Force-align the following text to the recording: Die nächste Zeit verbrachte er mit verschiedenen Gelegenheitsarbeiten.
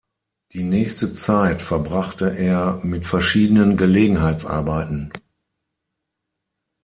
Die 0.53 0.63
nächste 0.63 1.13
Zeit 1.13 1.61
verbrachte 1.61 2.35
er 2.35 2.79
mit 2.81 3.05
verschiedenen 3.05 3.77
Gelegenheitsarbeiten. 3.77 5.13